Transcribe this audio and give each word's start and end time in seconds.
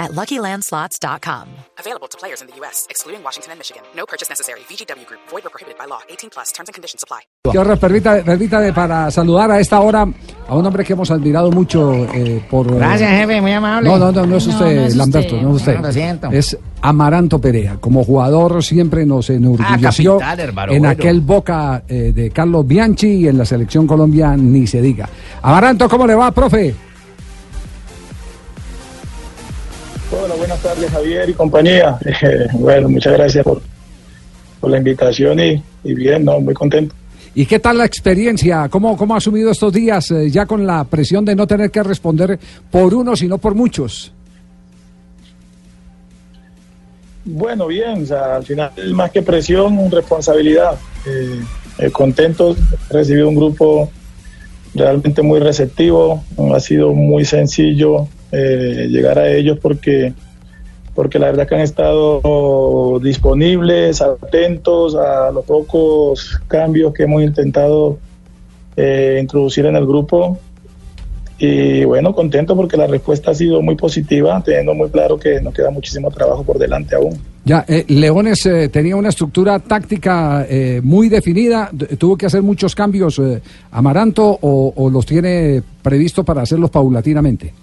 at 0.00 0.10
LuckyLandSlots.com. 0.12 1.46
Available 1.78 2.08
to 2.08 2.16
players 2.18 2.40
in 2.42 2.48
the 2.48 2.56
U.S., 2.60 2.86
excluding 2.90 3.22
Washington 3.22 3.52
and 3.52 3.58
Michigan. 3.60 3.82
No 3.94 4.04
purchase 4.06 4.28
necessary. 4.28 4.60
VGW 4.68 5.06
Group. 5.06 5.20
Void 5.30 5.44
or 5.46 5.50
prohibited 5.50 5.78
by 5.78 5.84
law. 5.86 6.00
18 6.08 6.30
plus. 6.30 6.50
Terms 6.52 6.68
and 6.68 6.74
conditions 6.74 7.02
apply. 7.04 7.20
Horror, 7.46 7.76
permítame, 7.78 8.22
permítame 8.22 8.72
para 8.72 9.10
saludar 9.10 9.50
a 9.50 9.60
esta 9.60 9.80
hora 9.80 10.06
a 10.48 10.56
un 10.56 10.66
hombre 10.66 10.84
que 10.84 10.92
hemos 10.94 11.10
admirado 11.10 11.50
mucho 11.50 11.92
eh, 12.14 12.42
por... 12.50 12.74
Gracias, 12.74 13.10
jefe, 13.10 13.40
muy 13.40 13.52
amable. 13.52 13.88
No, 13.88 13.98
no, 13.98 14.10
no, 14.12 14.26
no 14.26 14.36
es 14.36 14.46
No, 14.46 14.52
usted, 14.54 14.74
no 14.76 14.86
es 14.86 14.96
Lamberto, 14.96 15.34
usted. 15.36 15.42
no 15.42 15.50
es 15.50 15.56
usted. 15.56 15.74
No, 15.76 15.82
lo 15.86 15.92
siento. 15.92 16.28
Es 16.32 16.58
Amaranto 16.82 17.38
Perea. 17.40 17.76
Como 17.80 18.02
jugador 18.04 18.62
siempre 18.64 19.04
nos 19.06 19.28
enorgulleció 19.30 20.16
Ah, 20.16 20.18
capital, 20.20 20.40
hermano, 20.40 20.72
en 20.72 20.78
bueno. 20.80 20.92
aquel 20.92 21.20
Boca 21.20 21.82
eh, 21.88 22.12
de 22.14 22.30
Carlos 22.30 22.66
Bianchi 22.66 23.08
y 23.08 23.28
en 23.28 23.38
la 23.38 23.44
selección 23.44 23.86
Colombia 23.86 24.36
ni 24.36 24.66
se 24.66 24.80
diga. 24.80 25.08
Amaranto, 25.42 25.88
¿cómo 25.88 26.06
le 26.06 26.14
va, 26.14 26.30
profe? 26.30 26.74
Buenas 30.60 30.78
tardes 30.78 30.90
Javier 30.90 31.30
y 31.30 31.32
compañía. 31.32 31.98
Eh, 32.04 32.46
bueno, 32.52 32.88
muchas 32.88 33.12
gracias 33.14 33.44
por, 33.44 33.62
por 34.60 34.70
la 34.70 34.78
invitación 34.78 35.40
y, 35.40 35.62
y 35.84 35.94
bien, 35.94 36.24
no, 36.24 36.40
muy 36.40 36.54
contento. 36.54 36.94
¿Y 37.34 37.46
qué 37.46 37.60
tal 37.60 37.78
la 37.78 37.84
experiencia? 37.84 38.68
¿Cómo, 38.68 38.96
cómo 38.96 39.14
ha 39.14 39.18
asumido 39.18 39.52
estos 39.52 39.72
días 39.72 40.10
eh, 40.10 40.30
ya 40.30 40.46
con 40.46 40.66
la 40.66 40.84
presión 40.84 41.24
de 41.24 41.36
no 41.36 41.46
tener 41.46 41.70
que 41.70 41.82
responder 41.82 42.38
por 42.70 42.92
uno, 42.92 43.14
sino 43.14 43.38
por 43.38 43.54
muchos? 43.54 44.12
Bueno, 47.24 47.68
bien, 47.68 48.02
o 48.02 48.06
sea, 48.06 48.36
al 48.36 48.44
final 48.44 48.72
más 48.92 49.10
que 49.12 49.22
presión, 49.22 49.90
responsabilidad. 49.90 50.72
Eh, 51.06 51.40
eh, 51.78 51.90
contento, 51.90 52.56
he 52.90 52.92
recibido 52.92 53.28
un 53.28 53.36
grupo 53.36 53.90
realmente 54.74 55.22
muy 55.22 55.38
receptivo, 55.38 56.24
ha 56.52 56.60
sido 56.60 56.92
muy 56.92 57.24
sencillo 57.24 58.08
eh, 58.32 58.86
llegar 58.88 59.18
a 59.18 59.30
ellos 59.30 59.58
porque 59.60 60.12
porque 61.00 61.18
la 61.18 61.28
verdad 61.28 61.48
que 61.48 61.54
han 61.54 61.62
estado 61.62 63.00
disponibles, 63.02 64.02
atentos 64.02 64.94
a 64.94 65.30
los 65.30 65.46
pocos 65.46 66.38
cambios 66.46 66.92
que 66.92 67.04
hemos 67.04 67.22
intentado 67.22 67.96
eh, 68.76 69.16
introducir 69.18 69.64
en 69.64 69.76
el 69.76 69.86
grupo. 69.86 70.36
Y 71.38 71.84
bueno, 71.86 72.14
contento 72.14 72.54
porque 72.54 72.76
la 72.76 72.86
respuesta 72.86 73.30
ha 73.30 73.34
sido 73.34 73.62
muy 73.62 73.76
positiva, 73.76 74.42
teniendo 74.44 74.74
muy 74.74 74.90
claro 74.90 75.18
que 75.18 75.40
nos 75.40 75.54
queda 75.54 75.70
muchísimo 75.70 76.10
trabajo 76.10 76.44
por 76.44 76.58
delante 76.58 76.94
aún. 76.94 77.18
Ya, 77.46 77.64
eh, 77.66 77.86
Leones 77.88 78.44
eh, 78.44 78.68
tenía 78.68 78.94
una 78.94 79.08
estructura 79.08 79.58
táctica 79.58 80.44
eh, 80.46 80.82
muy 80.84 81.08
definida. 81.08 81.70
¿Tuvo 81.96 82.18
que 82.18 82.26
hacer 82.26 82.42
muchos 82.42 82.74
cambios 82.74 83.18
eh, 83.20 83.40
Amaranto 83.70 84.38
o, 84.38 84.74
o 84.76 84.90
los 84.90 85.06
tiene 85.06 85.62
previsto 85.80 86.24
para 86.24 86.42
hacerlos 86.42 86.68
paulatinamente? 86.68 87.54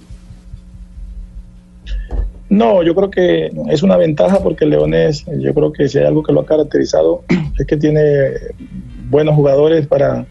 No, 2.49 2.81
yo 2.81 2.95
creo 2.95 3.11
que 3.11 3.51
es 3.69 3.83
una 3.83 3.97
ventaja 3.97 4.39
porque 4.39 4.65
Leones, 4.65 5.25
yo 5.39 5.53
creo 5.53 5.73
que 5.73 5.89
si 5.89 5.97
hay 5.97 6.05
algo 6.05 6.23
que 6.23 6.31
lo 6.31 6.41
ha 6.41 6.45
caracterizado 6.45 7.23
es 7.59 7.65
que 7.65 7.77
tiene 7.77 8.31
buenos 9.09 9.35
jugadores 9.35 9.85
para, 9.87 10.25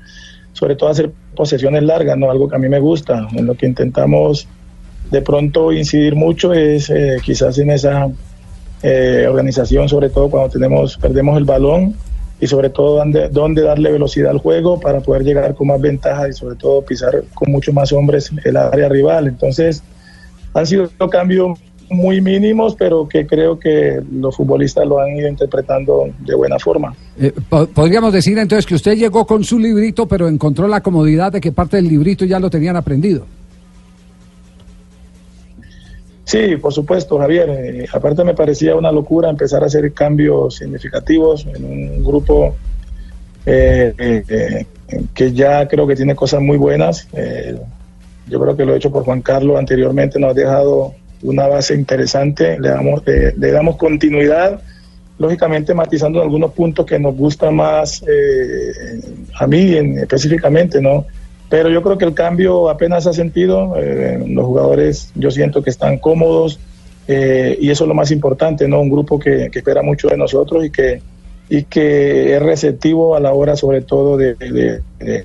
sobre 0.53 0.77
todo, 0.77 0.89
hacer 0.89 1.11
posesiones 1.35 1.83
largas, 1.83 2.17
¿no? 2.17 2.31
Algo 2.31 2.49
que 2.49 2.57
a 2.57 2.59
mí 2.59 2.69
me 2.69 2.81
gusta. 2.81 3.29
En 3.35 3.47
lo 3.47 3.55
que 3.55 3.67
intentamos 3.67 4.49
de 5.11 5.23
pronto 5.23 5.73
incidir 5.73 6.17
mucho 6.17 6.53
es 6.53 6.91
eh, 6.91 7.19
quizás 7.23 7.59
en 7.59 7.71
esa 7.71 8.09
eh, 8.83 9.27
organización, 9.29 9.89
sobre 9.89 10.09
todo 10.09 10.31
cuando 10.31 10.51
tenemos, 10.51 10.97
perdemos 10.97 11.37
el 11.37 11.45
balón 11.45 11.95
y 12.41 12.47
sobre 12.47 12.71
todo 12.71 13.03
dónde 13.31 13.63
darle 13.63 13.93
velocidad 13.93 14.31
al 14.31 14.39
juego 14.39 14.81
para 14.81 15.01
poder 15.01 15.23
llegar 15.23 15.55
con 15.55 15.69
más 15.69 15.81
ventaja 15.81 16.29
y 16.29 16.33
sobre 16.33 16.57
todo 16.57 16.83
pisar 16.83 17.25
con 17.35 17.51
mucho 17.51 17.73
más 17.73 17.93
hombres 17.93 18.31
el 18.45 18.57
área 18.57 18.89
rival. 18.89 19.27
Entonces, 19.29 19.83
han 20.53 20.67
sido 20.67 20.91
cambios 21.11 21.59
muy 21.91 22.21
mínimos, 22.21 22.75
pero 22.75 23.09
que 23.09 23.27
creo 23.27 23.59
que 23.59 24.01
los 24.13 24.37
futbolistas 24.37 24.87
lo 24.87 24.99
han 24.99 25.17
ido 25.17 25.29
interpretando 25.29 26.09
de 26.19 26.35
buena 26.35 26.59
forma. 26.59 26.95
Eh, 27.19 27.33
po- 27.49 27.67
podríamos 27.67 28.13
decir 28.13 28.37
entonces 28.39 28.67
que 28.67 28.75
usted 28.75 28.97
llegó 28.97 29.27
con 29.27 29.45
su 29.45 29.59
librito, 29.59 30.07
pero 30.07 30.29
encontró 30.29 30.67
la 30.69 30.81
comodidad 30.81 31.33
de 31.33 31.41
que 31.41 31.53
parte 31.53 31.77
del 31.77 31.89
librito 31.89 32.25
ya 32.25 32.39
lo 32.41 32.51
tenían 32.51 32.77
aprendido. 32.77 33.25
Sí, 36.25 36.57
por 36.57 36.73
supuesto, 36.73 37.19
Javier. 37.19 37.49
Eh, 37.51 37.87
aparte 37.93 38.25
me 38.25 38.35
parecía 38.35 38.75
una 38.75 38.91
locura 38.91 39.31
empezar 39.31 39.63
a 39.63 39.67
hacer 39.67 39.93
cambios 39.93 40.57
significativos 40.57 41.47
en 41.47 41.65
un 41.65 42.05
grupo 42.05 42.57
eh, 43.47 43.95
eh, 43.97 44.67
que 45.15 45.33
ya 45.33 45.69
creo 45.69 45.87
que 45.87 45.95
tiene 45.95 46.17
cosas 46.17 46.41
muy 46.41 46.57
buenas. 46.57 47.07
Yo 48.29 48.41
creo 48.41 48.57
que 48.57 48.65
lo 48.65 48.75
hecho 48.75 48.91
por 48.91 49.05
Juan 49.05 49.23
Carlos 49.23 49.57
anteriormente 49.57 50.19
nos 50.19 50.33
ha 50.33 50.35
dejado 50.35 50.95
una 51.29 51.47
base 51.49 51.75
interesante, 51.75 52.59
le 52.59 52.69
damos, 52.71 53.03
eh, 53.07 53.35
le 53.37 53.51
damos 53.51 53.77
continuidad, 53.77 54.61
lógicamente 55.19 55.73
matizando 55.75 56.21
algunos 56.23 56.53
puntos 56.53 56.85
que 56.87 56.99
nos 56.99 57.15
gustan 57.17 57.55
más 57.57 58.03
eh, 58.07 59.01
a 59.39 59.47
mí 59.47 59.75
en- 59.75 59.99
específicamente, 59.99 60.81
¿no? 60.81 61.07
Pero 61.49 61.71
yo 61.71 61.81
creo 61.83 61.97
que 61.97 62.05
el 62.05 62.15
cambio 62.15 62.69
apenas 62.69 63.07
ha 63.07 63.13
sentido, 63.13 63.75
eh, 63.79 64.23
los 64.27 64.45
jugadores 64.45 65.11
yo 65.15 65.31
siento 65.31 65.63
que 65.63 65.71
están 65.71 65.99
cómodos 65.99 66.59
eh, 67.09 67.57
y 67.61 67.71
eso 67.71 67.85
es 67.85 67.89
lo 67.89 67.95
más 67.95 68.11
importante, 68.11 68.67
¿no? 68.67 68.81
Un 68.81 68.91
grupo 68.91 69.19
que, 69.19 69.49
que 69.51 69.61
espera 69.61 69.81
mucho 69.83 70.09
de 70.09 70.17
nosotros 70.17 70.65
y 70.65 70.71
que, 70.71 71.01
y 71.49 71.63
que 71.63 72.35
es 72.35 72.43
receptivo 72.43 73.15
a 73.15 73.21
la 73.21 73.33
hora 73.33 73.55
sobre 73.55 73.81
todo 73.83 74.17
de, 74.17 74.35
de- 74.35 74.81
de- 74.99 75.25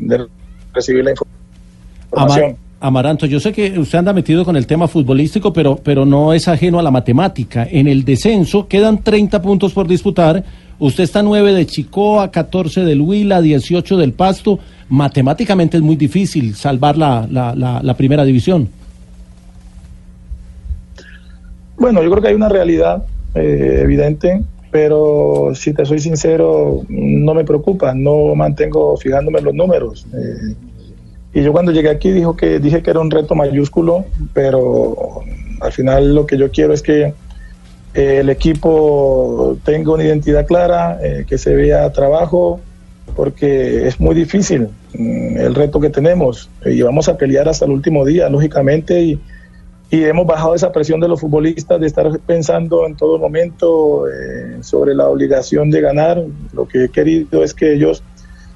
de 0.00 0.26
recibir 0.74 1.04
la 1.04 1.12
información. 1.12 2.44
Amar- 2.50 2.67
Amaranto, 2.80 3.26
yo 3.26 3.40
sé 3.40 3.52
que 3.52 3.76
usted 3.76 3.98
anda 3.98 4.12
metido 4.12 4.44
con 4.44 4.56
el 4.56 4.66
tema 4.66 4.86
futbolístico, 4.86 5.52
pero, 5.52 5.76
pero 5.82 6.06
no 6.06 6.32
es 6.32 6.46
ajeno 6.46 6.78
a 6.78 6.82
la 6.82 6.92
matemática. 6.92 7.66
En 7.68 7.88
el 7.88 8.04
descenso 8.04 8.68
quedan 8.68 9.02
30 9.02 9.42
puntos 9.42 9.72
por 9.72 9.88
disputar. 9.88 10.44
Usted 10.78 11.02
está 11.02 11.24
9 11.24 11.54
de 11.54 11.66
Chicoa, 11.66 12.30
14 12.30 12.84
del 12.84 13.00
Huila, 13.00 13.40
18 13.40 13.96
del 13.96 14.12
Pasto. 14.12 14.60
Matemáticamente 14.90 15.76
es 15.76 15.82
muy 15.82 15.96
difícil 15.96 16.54
salvar 16.54 16.96
la, 16.96 17.26
la, 17.28 17.52
la- 17.56 17.82
la 17.82 17.94
primera 17.94 18.24
división. 18.24 18.68
Bueno, 21.78 22.00
yo 22.02 22.10
creo 22.10 22.22
que 22.22 22.28
hay 22.28 22.34
una 22.34 22.48
realidad 22.48 23.04
eh, 23.34 23.80
evidente, 23.82 24.42
pero 24.70 25.50
si 25.54 25.72
te 25.74 25.84
soy 25.84 25.98
sincero, 25.98 26.82
no 26.88 27.34
me 27.34 27.44
preocupa, 27.44 27.92
no 27.92 28.36
mantengo 28.36 28.96
fijándome 28.96 29.40
en 29.40 29.44
los 29.46 29.54
números. 29.54 30.06
Eh, 30.12 30.54
y 31.32 31.42
yo 31.42 31.52
cuando 31.52 31.72
llegué 31.72 31.90
aquí 31.90 32.10
dijo 32.10 32.36
que, 32.36 32.58
dije 32.58 32.82
que 32.82 32.90
era 32.90 33.00
un 33.00 33.10
reto 33.10 33.34
mayúsculo, 33.34 34.04
pero 34.32 35.22
al 35.60 35.72
final 35.72 36.14
lo 36.14 36.26
que 36.26 36.38
yo 36.38 36.50
quiero 36.50 36.72
es 36.72 36.82
que 36.82 37.12
eh, 37.94 38.18
el 38.20 38.30
equipo 38.30 39.56
tenga 39.64 39.92
una 39.92 40.04
identidad 40.04 40.46
clara, 40.46 40.98
eh, 41.02 41.24
que 41.28 41.36
se 41.36 41.54
vea 41.54 41.90
trabajo, 41.92 42.60
porque 43.14 43.86
es 43.86 43.98
muy 44.00 44.14
difícil 44.14 44.68
mm, 44.94 45.36
el 45.38 45.54
reto 45.54 45.80
que 45.80 45.90
tenemos 45.90 46.48
y 46.64 46.80
vamos 46.82 47.08
a 47.08 47.16
pelear 47.16 47.48
hasta 47.48 47.64
el 47.64 47.72
último 47.72 48.04
día, 48.04 48.28
lógicamente, 48.28 49.00
y, 49.00 49.20
y 49.90 50.04
hemos 50.04 50.26
bajado 50.26 50.54
esa 50.54 50.70
presión 50.70 51.00
de 51.00 51.08
los 51.08 51.20
futbolistas 51.20 51.80
de 51.80 51.86
estar 51.86 52.18
pensando 52.20 52.86
en 52.86 52.94
todo 52.94 53.18
momento 53.18 54.08
eh, 54.08 54.58
sobre 54.62 54.94
la 54.94 55.08
obligación 55.08 55.70
de 55.70 55.80
ganar. 55.80 56.22
Lo 56.52 56.68
que 56.68 56.84
he 56.84 56.88
querido 56.90 57.42
es 57.42 57.54
que 57.54 57.74
ellos 57.74 58.02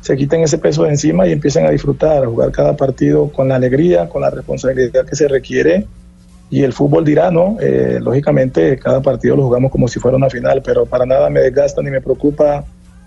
se 0.02 0.16
quiten 0.16 0.42
ese 0.42 0.58
peso 0.58 0.82
de 0.82 0.90
encima 0.90 1.26
y 1.26 1.32
empiecen 1.32 1.64
a 1.64 1.70
disfrutar, 1.70 2.24
a 2.24 2.26
jugar 2.26 2.50
cada 2.50 2.76
partido 2.76 3.28
con 3.28 3.48
la 3.48 3.54
alegría, 3.54 4.08
con 4.08 4.20
la 4.20 4.30
responsabilidad 4.30 5.06
que 5.06 5.16
se 5.16 5.28
requiere. 5.28 5.86
Y 6.50 6.64
el 6.64 6.72
fútbol 6.72 7.04
dirá, 7.04 7.30
¿no? 7.30 7.56
Eh, 7.60 7.98
lógicamente, 8.00 8.76
cada 8.78 9.00
partido 9.00 9.36
lo 9.36 9.44
jugamos 9.44 9.70
como 9.70 9.88
si 9.88 10.00
fuera 10.00 10.16
una 10.16 10.28
final, 10.28 10.60
pero 10.62 10.84
para 10.84 11.06
nada 11.06 11.30
me 11.30 11.40
desgasta 11.40 11.80
ni 11.80 11.90
me 11.90 12.00
preocupa 12.00 12.64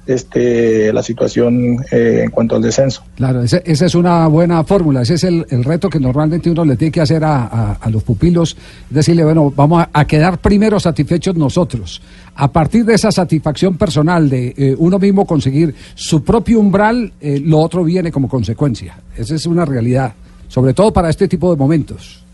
este, 0.07 0.92
la 0.94 1.02
situación 1.04 1.78
eh, 1.92 2.22
en 2.25 2.31
cuanto 2.31 2.56
al 2.56 2.62
descenso. 2.62 3.04
Claro, 3.16 3.42
esa 3.44 3.60
es 3.86 3.96
una 3.96 4.28
buena 4.28 4.63
fórmula, 4.63 5.02
ese 5.02 5.16
es 5.16 5.24
el, 5.24 5.46
el 5.50 5.63
reto 5.63 5.90
que 5.90 6.00
normalmente 6.00 6.50
uno 6.50 6.63
le 6.66 6.75
tiene 6.75 6.92
que 6.92 7.02
hacer 7.02 7.24
a, 7.24 7.74
a- 7.81 7.90
los 7.90 8.04
pupilos, 8.04 8.57
decirle, 8.90 9.24
bueno, 9.24 9.52
vamos 9.56 9.81
a, 9.84 9.90
a 9.94 10.06
quedar 10.06 10.38
primero 10.40 10.80
satisfechos 10.80 11.36
nosotros. 11.36 12.02
A 12.36 12.52
partir 12.52 12.84
de 12.86 12.96
esa 12.96 13.12
satisfacción 13.12 13.78
personal 13.78 14.30
de 14.30 14.54
eh, 14.57 14.75
uno 14.78 15.00
mismo 15.00 15.25
conseguir 15.25 15.74
su 15.96 16.24
propio 16.24 16.60
umbral, 16.60 17.13
eh, 17.22 17.42
lo 17.44 17.60
otro 17.60 17.84
viene 17.84 18.12
como 18.12 18.28
consecuencia. 18.28 18.98
Esa 19.16 19.36
es 19.36 19.46
una 19.46 19.63
realidad, 19.66 20.13
sobre 20.50 20.74
todo 20.74 20.92
para 20.92 21.10
este 21.10 21.28
tipo 21.28 21.50
de 21.51 21.58
momentos. 21.58 22.25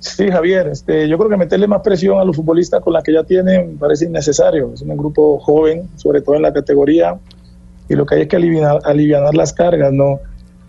Sí, 0.00 0.30
Javier, 0.30 0.68
este, 0.68 1.08
yo 1.08 1.18
creo 1.18 1.28
que 1.28 1.36
meterle 1.36 1.66
más 1.66 1.82
presión 1.82 2.18
a 2.18 2.24
los 2.24 2.36
futbolistas 2.36 2.80
con 2.80 2.92
la 2.92 3.02
que 3.02 3.12
ya 3.12 3.24
tienen 3.24 3.76
parece 3.78 4.04
innecesario. 4.04 4.72
Es 4.72 4.82
un 4.82 4.96
grupo 4.96 5.38
joven, 5.40 5.88
sobre 5.96 6.20
todo 6.20 6.36
en 6.36 6.42
la 6.42 6.52
categoría, 6.52 7.18
y 7.88 7.94
lo 7.94 8.06
que 8.06 8.14
hay 8.14 8.22
es 8.22 8.28
que 8.28 8.36
aliviar, 8.36 8.78
aliviar 8.84 9.34
las 9.34 9.52
cargas, 9.52 9.92
¿no? 9.92 10.20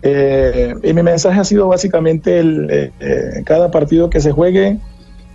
Eh, 0.02 0.74
y 0.82 0.92
mi 0.94 1.02
mensaje 1.02 1.38
ha 1.38 1.44
sido 1.44 1.68
básicamente 1.68 2.38
el, 2.38 2.70
eh, 2.70 2.92
eh, 3.00 3.42
cada 3.44 3.70
partido 3.70 4.10
que 4.10 4.20
se 4.20 4.32
juegue, 4.32 4.78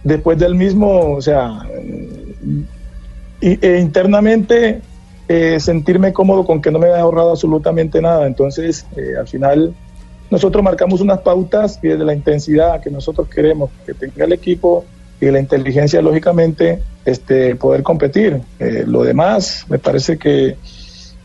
después 0.04 0.38
del 0.40 0.56
mismo, 0.56 1.16
o 1.16 1.22
sea, 1.22 1.62
e 3.42 3.80
internamente 3.80 4.82
sentirme 5.60 6.14
cómodo 6.14 6.46
con 6.46 6.62
que 6.62 6.72
no 6.72 6.80
me 6.80 6.88
haya 6.88 7.00
ahorrado 7.00 7.32
absolutamente 7.32 8.02
nada. 8.02 8.28
Entonces, 8.28 8.86
al 9.18 9.28
final, 9.28 9.74
nosotros 10.30 10.63
marcamos 10.63 11.01
unas 11.01 11.19
pautas 11.19 11.80
y 11.81 11.89
desde 11.89 12.04
la 12.04 12.13
intensidad 12.13 12.81
que 12.81 12.89
nosotros 12.89 13.27
queremos 13.30 13.69
que 13.86 13.94
tenga 13.94 14.25
el 14.25 14.33
equipo 14.33 14.86
y 15.22 15.27
la 15.27 15.39
inteligencia, 15.39 16.01
lógicamente, 16.01 16.81
este, 17.06 17.56
poder 17.56 17.83
competir. 17.83 18.42
lo 18.60 19.04
demás, 19.04 19.66
me 19.69 19.80
parece 19.80 20.18
que 20.18 20.57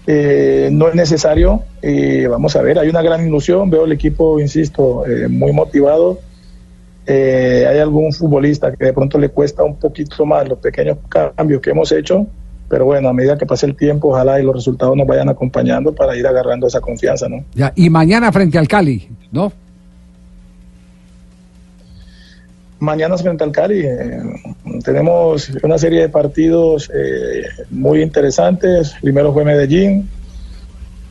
eh, 0.06 0.70
no 0.72 0.88
es 0.88 0.94
necesario. 0.94 1.62
y 1.82 2.26
vamos 2.26 2.56
a 2.56 2.62
ver, 2.62 2.78
hay 2.78 2.88
una 2.88 3.02
gran 3.02 3.26
ilusión. 3.26 3.70
Veo 3.70 3.84
el 3.84 3.92
equipo, 3.92 4.40
insisto, 4.40 5.06
eh, 5.06 5.28
muy 5.28 5.52
motivado. 5.52 6.18
Eh, 7.06 7.66
hay 7.68 7.78
algún 7.78 8.12
futbolista 8.12 8.74
que 8.74 8.86
de 8.86 8.92
pronto 8.92 9.18
le 9.18 9.30
cuesta 9.30 9.62
un 9.62 9.76
poquito 9.76 10.24
más 10.26 10.48
los 10.48 10.58
pequeños 10.58 10.98
cambios 11.08 11.60
que 11.60 11.70
hemos 11.70 11.90
hecho, 11.92 12.26
pero 12.70 12.84
bueno, 12.84 13.08
a 13.08 13.12
medida 13.12 13.36
que 13.36 13.46
pase 13.46 13.66
el 13.66 13.74
tiempo, 13.74 14.10
ojalá 14.10 14.40
y 14.40 14.44
los 14.44 14.54
resultados 14.54 14.96
nos 14.96 15.04
vayan 15.04 15.28
acompañando 15.28 15.92
para 15.92 16.16
ir 16.16 16.24
agarrando 16.24 16.68
esa 16.68 16.80
confianza, 16.80 17.28
¿no? 17.28 17.44
Ya, 17.52 17.72
y 17.74 17.90
mañana 17.90 18.30
frente 18.30 18.58
al 18.58 18.68
Cali, 18.68 19.08
¿no? 19.32 19.52
Mañana 22.78 23.18
frente 23.18 23.42
al 23.42 23.50
Cali 23.50 23.82
tenemos 24.84 25.50
una 25.64 25.78
serie 25.78 26.02
de 26.02 26.08
partidos 26.10 26.88
eh, 26.94 27.42
muy 27.70 28.02
interesantes. 28.02 28.94
Primero 29.02 29.32
fue 29.32 29.44
Medellín, 29.44 30.08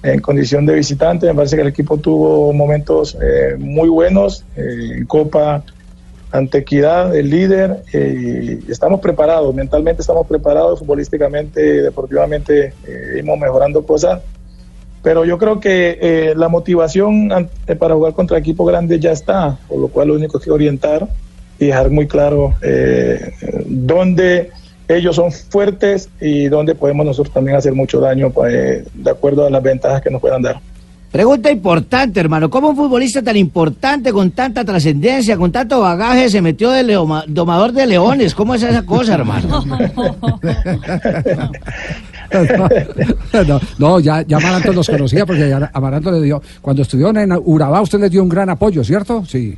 en 0.02 0.22
condición 0.22 0.66
de 0.66 0.76
visitante. 0.76 1.28
Me 1.28 1.36
parece 1.36 1.58
que 1.58 1.64
el 1.64 1.68
equipo 1.68 1.98
tuvo 1.98 2.54
momentos 2.54 3.18
eh, 3.22 3.58
muy 3.60 3.90
buenos 3.90 4.46
eh, 4.56 4.94
en 4.96 5.06
Copa 5.06 5.62
ante 6.32 6.60
Equidad, 6.60 7.16
el 7.16 7.30
líder. 7.30 7.84
y 7.94 8.72
estamos 8.72 9.00
preparados, 9.00 9.54
mentalmente 9.54 10.02
estamos 10.02 10.28
preparados, 10.28 10.80
futbolísticamente, 10.80 11.82
deportivamente, 11.82 12.74
íbamos 13.18 13.40
mejorando 13.40 13.84
cosas. 13.84 14.22
Pero 15.02 15.24
yo 15.24 15.38
creo 15.38 15.60
que 15.60 16.34
la 16.36 16.50
motivación 16.50 17.50
para 17.80 17.96
jugar 17.96 18.14
contra 18.14 18.38
equipos 18.38 18.68
grandes 18.68 19.00
ya 19.00 19.12
está, 19.12 19.58
por 19.68 19.80
lo 19.80 19.88
cual 19.88 20.10
lo 20.10 20.16
único 20.16 20.40
que 20.40 20.52
orientar 20.52 21.08
y 21.60 21.68
dejar 21.68 21.90
muy 21.90 22.08
claro 22.08 22.56
eh, 22.62 23.34
dónde 23.66 24.50
ellos 24.88 25.16
son 25.16 25.32
fuertes 25.32 26.10
y 26.20 26.48
dónde 26.48 26.74
podemos 26.74 27.06
nosotros 27.06 27.34
también 27.34 27.58
hacer 27.58 27.74
mucho 27.74 28.00
daño 28.00 28.32
pues, 28.32 28.88
de 28.94 29.12
acuerdo 29.12 29.46
a 29.46 29.50
las 29.50 29.62
ventajas 29.62 30.02
que 30.02 30.10
nos 30.10 30.22
puedan 30.22 30.42
dar. 30.42 30.60
Pregunta 31.12 31.52
importante, 31.52 32.20
hermano. 32.20 32.50
¿Cómo 32.52 32.70
un 32.70 32.76
futbolista 32.76 33.24
tan 33.24 33.36
importante, 33.36 34.12
con 34.14 34.30
tanta 34.32 34.64
trascendencia, 34.64 35.38
con 35.38 35.52
tanto 35.52 35.80
bagaje, 35.80 36.30
se 36.30 36.40
metió 36.42 36.70
de 36.70 36.84
domador 37.28 37.72
de 37.72 37.88
leones? 37.88 38.36
¿Cómo 38.36 38.54
es 38.54 38.62
esa 38.62 38.86
cosa, 38.86 39.16
hermano? 39.16 39.64
no, 43.48 43.60
no, 43.80 44.00
ya, 44.00 44.22
ya 44.22 44.38
Amaranto 44.38 44.72
los 44.72 44.88
conocía 44.88 45.26
porque 45.26 45.52
Amaranto 45.74 46.12
le 46.12 46.22
dio, 46.22 46.42
cuando 46.62 46.84
estudió 46.84 47.10
en 47.10 47.32
Urabá, 47.44 47.82
usted 47.82 48.00
le 48.00 48.10
dio 48.10 48.22
un 48.22 48.30
gran 48.30 48.50
apoyo, 48.50 48.84
¿cierto? 48.84 49.26
Sí. 49.26 49.58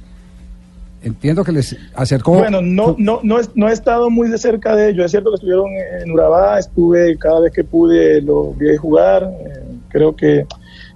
Entiendo 1.04 1.44
que 1.44 1.52
les 1.52 1.76
acercó. 1.96 2.36
Bueno, 2.36 2.62
no, 2.62 2.96
no, 2.98 3.20
no, 3.24 3.40
no 3.56 3.70
he 3.70 3.74
estado 3.74 4.10
muy 4.12 4.30
de 4.30 4.38
cerca 4.38 4.76
de 4.76 4.92
ellos. 4.92 5.06
Es 5.06 5.12
cierto 5.12 5.32
que 5.32 5.36
estuvieron 5.36 5.66
en 6.00 6.12
Urabá, 6.12 6.60
estuve 6.60 7.18
cada 7.18 7.40
vez 7.40 7.52
que 7.52 7.64
pude, 7.64 8.22
lo 8.22 8.54
vi 8.54 8.78
jugar. 8.78 9.24
Eh, 9.24 9.64
creo 9.90 10.16
que. 10.16 10.46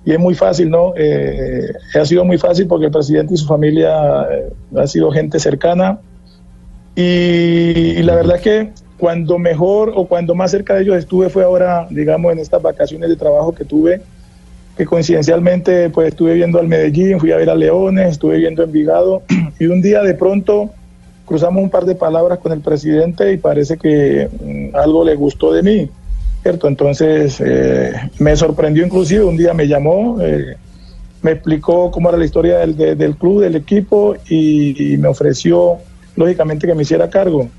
Y 0.05 0.11
es 0.11 0.19
muy 0.19 0.35
fácil, 0.35 0.69
¿no? 0.69 0.93
Eh, 0.95 1.67
ha 1.99 2.05
sido 2.05 2.23
muy 2.23 2.37
fácil 2.37 2.67
porque 2.67 2.85
el 2.85 2.91
presidente 2.91 3.33
y 3.33 3.37
su 3.37 3.47
familia 3.47 4.27
eh, 4.31 4.53
ha 4.77 4.87
sido 4.87 5.11
gente 5.11 5.39
cercana. 5.39 5.99
Y, 6.95 7.01
y, 7.01 8.03
la 8.03 8.15
verdad 8.15 8.35
es 8.37 8.41
que 8.41 8.71
cuando 8.97 9.37
mejor 9.37 9.91
o 9.95 10.05
cuando 10.05 10.35
más 10.35 10.51
cerca 10.51 10.75
de 10.75 10.83
ellos 10.83 10.95
estuve 10.95 11.29
fue 11.29 11.43
ahora, 11.43 11.87
digamos, 11.89 12.31
en 12.31 12.39
estas 12.39 12.61
vacaciones 12.61 13.09
de 13.09 13.15
trabajo 13.15 13.53
que 13.53 13.65
tuve 13.65 14.01
que 14.77 14.85
coincidencialmente 14.85 15.89
pues 15.89 16.09
estuve 16.09 16.33
viendo 16.33 16.59
al 16.59 16.67
Medellín, 16.67 17.19
fui 17.19 17.31
a 17.31 17.37
ver 17.37 17.49
a 17.49 17.55
Leones, 17.55 18.11
estuve 18.11 18.37
viendo 18.37 18.63
Envigado 18.63 19.23
y 19.59 19.67
un 19.67 19.81
día 19.81 20.01
de 20.01 20.13
pronto 20.13 20.71
cruzamos 21.25 21.63
un 21.63 21.69
par 21.69 21.85
de 21.85 21.95
palabras 21.95 22.39
con 22.39 22.51
el 22.51 22.59
presidente 22.59 23.31
y 23.31 23.37
parece 23.37 23.77
que 23.77 24.29
mm, 24.29 24.75
algo 24.75 25.03
le 25.03 25.15
gustó 25.15 25.53
de 25.53 25.63
mí, 25.63 25.89
¿cierto? 26.45 26.67
Entonces 26.67 27.41
eh, 27.43 27.91
me 28.19 28.35
sorprendió 28.35 28.85
inclusive, 28.85 29.23
un 29.23 29.35
día 29.35 29.55
me 29.55 29.67
llamó, 29.67 30.21
eh, 30.21 30.55
me 31.23 31.31
explicó 31.31 31.89
cómo 31.89 32.09
era 32.09 32.19
la 32.19 32.25
historia 32.25 32.59
del, 32.59 32.77
del 32.77 33.15
club, 33.15 33.41
del 33.41 33.55
equipo 33.55 34.15
y, 34.29 34.95
me 34.99 35.07
ofreció 35.07 35.79
lógicamente 36.15 36.67
que 36.67 36.75
me 36.75 36.83
hiciera 36.83 37.09
cargo. 37.09 37.49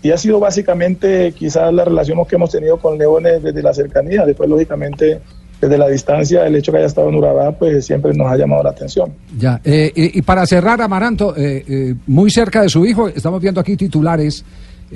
Y 0.00 0.12
ha 0.12 0.16
sido 0.16 0.38
básicamente 0.38 1.32
quizás 1.32 1.74
la 1.74 1.84
relación 1.84 2.24
que 2.24 2.36
hemos 2.36 2.52
tenido 2.52 2.78
con 2.78 2.96
Leones 2.96 3.42
desde 3.42 3.60
la 3.64 3.74
cercanía, 3.74 4.24
después 4.24 4.48
lógicamente 4.48 5.20
desde 5.60 5.76
la 5.76 5.88
distancia, 5.88 6.46
el 6.46 6.54
hecho 6.54 6.70
que 6.70 6.78
haya 6.78 6.86
estado 6.86 7.08
en 7.08 7.16
Urabá, 7.16 7.50
pues 7.50 7.84
siempre 7.84 8.14
nos 8.14 8.30
ha 8.30 8.36
llamado 8.36 8.62
la 8.62 8.70
atención. 8.70 9.12
Ya, 9.36 9.60
eh, 9.64 9.90
y, 9.92 10.22
para 10.22 10.46
cerrar, 10.46 10.80
Amaranto, 10.80 11.34
eh, 11.36 11.64
eh, 11.66 11.94
muy 12.06 12.30
cerca 12.30 12.62
de 12.62 12.68
su 12.68 12.86
hijo, 12.86 13.08
estamos 13.08 13.40
viendo 13.40 13.60
aquí 13.60 13.76
titulares 13.76 14.44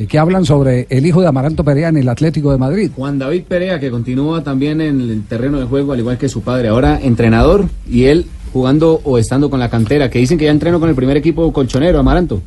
que 0.08 0.18
hablan 0.18 0.44
sobre 0.44 0.86
el 0.90 1.06
hijo 1.06 1.20
de 1.20 1.28
Amaranto 1.28 1.64
Perea 1.64 1.88
en 1.88 1.96
el 1.96 2.08
Atlético 2.08 2.52
de 2.52 2.58
Madrid. 2.58 2.90
Juan 2.94 3.18
David 3.18 3.44
Perea, 3.48 3.80
que 3.80 3.90
continúa 3.90 4.42
también 4.42 4.80
en 4.80 5.00
el 5.00 5.24
terreno 5.24 5.58
de 5.58 5.66
juego, 5.66 5.92
al 5.92 5.98
igual 5.98 6.18
que 6.18 6.28
su 6.28 6.42
padre, 6.42 6.68
ahora 6.68 7.00
entrenador, 7.02 7.66
y 7.88 8.04
él 8.04 8.26
jugando 8.52 9.00
o 9.04 9.18
estando 9.18 9.50
con 9.50 9.60
la 9.60 9.68
cantera, 9.68 10.10
que 10.10 10.18
dicen 10.18 10.38
que 10.38 10.46
ya 10.46 10.50
entrenó 10.50 10.80
con 10.80 10.88
el 10.88 10.94
primer 10.94 11.16
equipo 11.16 11.52
colchonero, 11.52 11.98
Amaranto. 11.98 12.40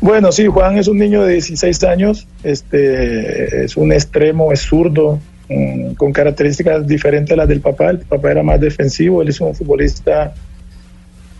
Bueno, 0.00 0.30
sí, 0.30 0.46
Juan 0.46 0.78
es 0.78 0.88
un 0.88 0.98
niño 0.98 1.22
de 1.22 1.34
16 1.34 1.84
años, 1.84 2.26
este, 2.42 3.64
es 3.64 3.76
un 3.76 3.92
extremo, 3.92 4.52
es 4.52 4.60
zurdo, 4.60 5.18
Mm, 5.48 5.94
con 5.94 6.12
características 6.12 6.86
diferentes 6.86 7.32
a 7.32 7.36
las 7.36 7.48
del 7.48 7.60
papá. 7.60 7.90
El 7.90 7.98
papá 7.98 8.32
era 8.32 8.42
más 8.42 8.60
defensivo, 8.60 9.22
él 9.22 9.28
es 9.28 9.40
un 9.40 9.54
futbolista 9.54 10.34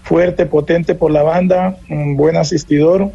fuerte, 0.02 0.46
potente 0.46 0.94
por 0.94 1.10
la 1.10 1.24
banda, 1.24 1.76
un 1.90 2.16
buen 2.16 2.36
asistidor 2.36 3.10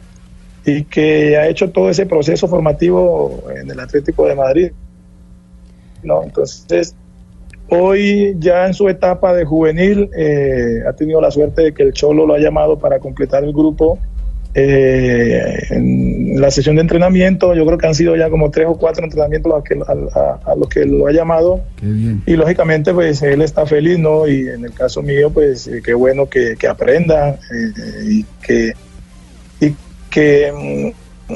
y 0.65 0.83
que 0.83 1.37
ha 1.37 1.47
hecho 1.47 1.71
todo 1.71 1.89
ese 1.89 2.05
proceso 2.05 2.47
formativo 2.47 3.43
en 3.55 3.69
el 3.69 3.79
Atlético 3.79 4.27
de 4.27 4.35
Madrid. 4.35 4.71
¿no? 6.03 6.23
Entonces, 6.23 6.95
hoy 7.69 8.35
ya 8.39 8.67
en 8.67 8.73
su 8.73 8.89
etapa 8.89 9.33
de 9.33 9.45
juvenil 9.45 10.09
eh, 10.15 10.83
ha 10.87 10.93
tenido 10.93 11.21
la 11.21 11.31
suerte 11.31 11.63
de 11.63 11.73
que 11.73 11.83
el 11.83 11.93
Cholo 11.93 12.25
lo 12.25 12.33
ha 12.33 12.39
llamado 12.39 12.77
para 12.77 12.99
completar 12.99 13.43
el 13.43 13.53
grupo 13.53 13.99
eh, 14.53 15.63
en 15.69 16.41
la 16.41 16.51
sesión 16.51 16.75
de 16.75 16.81
entrenamiento, 16.81 17.53
yo 17.53 17.65
creo 17.65 17.77
que 17.77 17.87
han 17.87 17.95
sido 17.95 18.17
ya 18.17 18.29
como 18.29 18.51
tres 18.51 18.67
o 18.67 18.75
cuatro 18.75 19.05
entrenamientos 19.05 19.53
a, 19.53 19.63
que, 19.63 19.75
a, 19.75 20.55
los 20.55 20.67
que 20.67 20.85
lo 20.85 21.07
ha 21.07 21.11
llamado. 21.11 21.61
Y 22.25 22.35
lógicamente, 22.35 22.93
pues 22.93 23.21
él 23.21 23.41
está 23.41 23.65
feliz, 23.65 23.97
¿no? 23.97 24.27
Y 24.27 24.49
en 24.49 24.65
el 24.65 24.73
caso 24.73 25.01
mío, 25.01 25.29
pues 25.29 25.67
eh, 25.67 25.81
qué 25.83 25.93
bueno 25.93 26.27
que, 26.27 26.57
aprenda 26.67 27.29
eh, 27.29 28.03
y 28.03 28.25
que, 28.45 28.73
que 30.11 30.93
mm, 31.29 31.31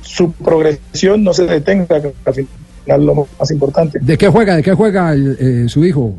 su 0.00 0.32
progresión 0.32 1.22
no 1.22 1.34
se 1.34 1.44
detenga, 1.44 2.00
que 2.00 2.14
al 2.24 2.34
final 2.34 3.06
lo 3.06 3.28
más 3.38 3.50
importante. 3.50 3.98
¿De 4.00 4.16
qué 4.16 4.28
juega? 4.28 4.56
¿De 4.56 4.62
qué 4.62 4.72
juega 4.72 5.14
eh, 5.14 5.64
su 5.68 5.84
hijo? 5.84 6.14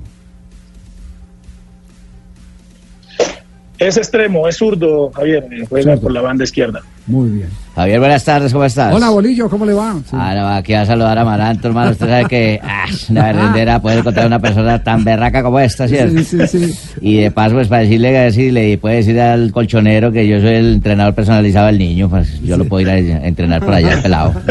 Es 3.78 3.98
extremo, 3.98 4.48
es 4.48 4.58
zurdo, 4.58 5.12
Javier, 5.12 5.48
juega 5.68 5.98
por 5.98 6.12
la 6.12 6.22
banda 6.22 6.44
izquierda. 6.44 6.82
Muy 7.08 7.30
bien. 7.30 7.50
Javier, 7.76 8.00
buenas 8.00 8.24
tardes, 8.24 8.52
¿cómo 8.54 8.64
estás? 8.66 8.94
Hola, 8.94 9.10
Bolillo, 9.10 9.50
¿cómo 9.50 9.66
le 9.66 9.74
va? 9.74 9.96
Ah, 10.14 10.56
aquí 10.56 10.74
a 10.74 10.86
saludar 10.86 11.18
a 11.20 11.26
Maranto, 11.26 11.68
hermano. 11.68 11.92
Usted 11.92 12.08
sabe 12.08 12.26
que 12.26 12.60
ah, 12.64 12.86
una 13.10 13.26
verdadera 13.26 13.82
poder 13.82 14.00
encontrar 14.00 14.26
una 14.26 14.40
persona 14.40 14.82
tan 14.82 15.04
berraca 15.04 15.44
como 15.44 15.60
esta, 15.60 15.88
¿cierto? 15.88 16.24
Sí, 16.24 16.48
sí, 16.48 16.68
sí. 16.68 16.80
Y 17.02 17.18
de 17.18 17.32
paso, 17.32 17.56
pues 17.56 17.68
para 17.68 17.82
decirle, 17.82 18.12
decirle, 18.12 18.78
puede 18.78 18.96
decir 18.98 19.20
al 19.20 19.52
colchonero 19.52 20.12
que 20.12 20.28
yo 20.28 20.40
soy 20.40 20.56
el 20.56 20.74
entrenador 20.76 21.14
personalizado 21.14 21.68
del 21.68 21.78
niño, 21.78 22.10
pues 22.10 22.42
yo 22.42 22.58
lo 22.58 22.66
puedo 22.66 22.82
ir 22.82 22.90
a 22.90 23.28
entrenar 23.28 23.64
por 23.64 23.74
allá, 23.74 24.02
pelado. 24.02 24.34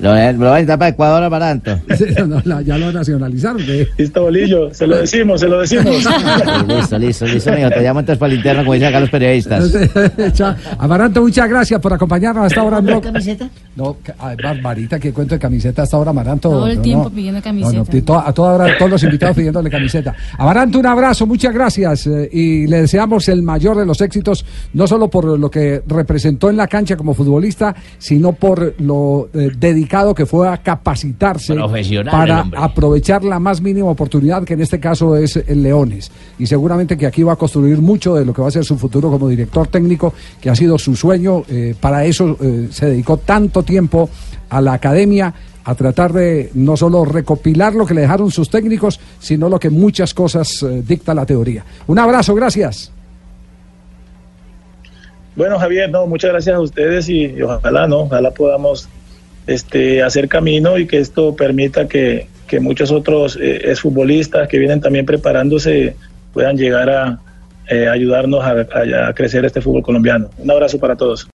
Lo, 0.00 0.10
lo 0.32 0.44
va 0.50 0.58
a 0.58 0.64
para 0.78 0.88
Ecuador, 0.88 1.22
Amaranto. 1.24 1.78
No, 2.28 2.40
la- 2.44 2.62
ya 2.62 2.78
lo 2.78 2.92
nacionalizaron. 2.92 3.58
¿qué? 3.64 3.88
Listo, 3.96 4.22
Bolillo, 4.22 4.72
se 4.72 4.86
lo 4.86 4.96
decimos, 4.98 5.40
se 5.40 5.48
lo 5.48 5.60
decimos. 5.60 5.86
Listo, 6.68 6.98
listo, 6.98 7.26
listo, 7.26 7.52
mijo. 7.52 7.70
Te 7.70 7.80
llamo 7.82 8.00
entonces 8.00 8.18
para 8.18 8.32
el 8.32 8.38
interno, 8.38 8.62
como 8.62 8.74
dicen 8.74 8.88
acá 8.88 9.00
los 9.00 9.10
periodistas. 9.10 9.72
Amaranto, 10.78 11.22
muchas 11.22 11.48
gracias 11.48 11.80
por 11.80 11.92
acompañarnos 11.92 12.46
hasta 12.46 12.60
ahora. 12.60 12.80
No, 12.80 13.00
camiseta? 13.00 13.48
no 13.76 13.96
ay, 14.18 14.36
Barbarita, 14.42 14.98
que 15.00 15.12
cuento 15.12 15.34
de 15.34 15.38
camiseta 15.40 15.82
hasta 15.82 15.96
ahora, 15.96 16.10
Amaranto. 16.10 16.48
Todo 16.50 16.66
el 16.68 16.76
No, 16.76 16.82
tiempo 16.82 17.04
no. 17.04 17.10
pidiendo 17.10 17.38
No, 17.38 17.44
camiseta. 17.44 17.92
no, 17.92 18.02
to- 18.04 18.18
a 18.18 18.32
toda 18.32 18.52
hora, 18.54 18.78
todos 18.78 18.90
los 18.92 19.02
invitados 19.02 19.36
pidiéndole 19.36 19.70
camiseta. 19.70 20.14
Amaranto, 20.38 20.78
un 20.78 20.86
abrazo, 20.86 21.26
muchas 21.26 21.52
gracias. 21.52 22.06
eh, 22.06 22.28
y 22.32 22.66
le 22.66 22.82
deseamos 22.82 23.28
el 23.28 23.42
mayor 23.42 23.76
de 23.76 23.86
los 23.86 24.00
éxitos, 24.00 24.44
no 24.74 24.86
solo 24.86 25.08
por 25.08 25.24
lo 25.38 25.50
que 25.50 25.82
representó 25.86 26.50
en 26.50 26.56
la 26.56 26.66
cancha 26.68 26.96
como 26.96 27.14
futbolista, 27.14 27.74
sino 27.98 28.32
por 28.32 28.74
lo 28.80 29.28
eh, 29.34 29.50
dedicado 29.58 29.87
que 30.14 30.26
fue 30.26 30.48
a 30.48 30.58
capacitarse 30.58 31.56
para 32.10 32.44
aprovechar 32.56 33.24
la 33.24 33.38
más 33.38 33.60
mínima 33.60 33.88
oportunidad, 33.88 34.44
que 34.44 34.54
en 34.54 34.60
este 34.60 34.78
caso 34.78 35.16
es 35.16 35.36
el 35.36 35.62
Leones. 35.62 36.10
Y 36.38 36.46
seguramente 36.46 36.96
que 36.96 37.06
aquí 37.06 37.22
va 37.22 37.32
a 37.32 37.36
construir 37.36 37.78
mucho 37.78 38.14
de 38.14 38.24
lo 38.24 38.32
que 38.32 38.42
va 38.42 38.48
a 38.48 38.50
ser 38.50 38.64
su 38.64 38.76
futuro 38.76 39.10
como 39.10 39.28
director 39.28 39.66
técnico, 39.66 40.12
que 40.40 40.50
ha 40.50 40.54
sido 40.54 40.78
su 40.78 40.94
sueño. 40.94 41.42
eh, 41.48 41.74
para 41.80 42.04
eso 42.04 42.36
eh, 42.40 42.68
se 42.70 42.86
dedicó 42.86 43.16
tanto 43.16 43.62
tiempo 43.62 44.08
a 44.50 44.60
la 44.60 44.74
academia, 44.74 45.32
a 45.64 45.74
tratar 45.74 46.12
de 46.12 46.50
no 46.54 46.76
solo 46.76 47.04
recopilar 47.04 47.74
lo 47.74 47.84
que 47.84 47.94
le 47.94 48.02
dejaron 48.02 48.30
sus 48.30 48.48
técnicos, 48.48 49.00
sino 49.18 49.48
lo 49.48 49.58
que 49.58 49.70
muchas 49.70 50.14
cosas 50.14 50.62
eh, 50.62 50.82
dicta 50.86 51.14
la 51.14 51.26
teoría. 51.26 51.64
Un 51.86 51.98
abrazo, 51.98 52.34
gracias. 52.34 52.92
Bueno, 55.36 55.58
Javier, 55.58 55.90
no, 55.90 56.06
muchas 56.06 56.30
gracias 56.30 56.56
a 56.56 56.60
ustedes 56.60 57.08
y, 57.08 57.26
y 57.26 57.42
ojalá, 57.42 57.86
¿no? 57.86 58.00
Ojalá 58.00 58.30
podamos 58.30 58.88
este, 59.48 60.02
hacer 60.02 60.28
camino 60.28 60.78
y 60.78 60.86
que 60.86 60.98
esto 60.98 61.34
permita 61.34 61.88
que, 61.88 62.28
que 62.46 62.60
muchos 62.60 62.92
otros 62.92 63.36
eh, 63.40 63.70
exfutbolistas 63.70 64.46
que 64.46 64.58
vienen 64.58 64.80
también 64.80 65.06
preparándose 65.06 65.96
puedan 66.34 66.56
llegar 66.56 66.90
a 66.90 67.18
eh, 67.66 67.88
ayudarnos 67.88 68.44
a 68.44 69.12
crecer 69.14 69.44
este 69.44 69.60
fútbol 69.60 69.82
colombiano. 69.82 70.30
Un 70.38 70.50
abrazo 70.50 70.78
para 70.78 70.96
todos. 70.96 71.26